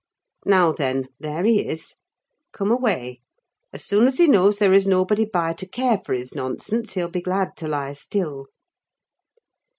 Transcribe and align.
Now, 0.47 0.71
then, 0.71 1.09
there 1.19 1.43
he 1.43 1.63
is! 1.63 1.93
Come 2.53 2.71
away: 2.71 3.19
as 3.71 3.85
soon 3.85 4.07
as 4.07 4.17
he 4.17 4.25
knows 4.25 4.57
there 4.57 4.73
is 4.73 4.87
nobody 4.87 5.25
by 5.25 5.53
to 5.53 5.67
care 5.67 6.01
for 6.03 6.13
his 6.15 6.33
nonsense, 6.33 6.93
he'll 6.93 7.07
be 7.07 7.21
glad 7.21 7.55
to 7.57 7.67
lie 7.67 7.93
still." 7.93 8.47